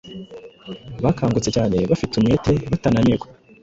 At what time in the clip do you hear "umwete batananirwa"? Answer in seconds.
2.15-3.27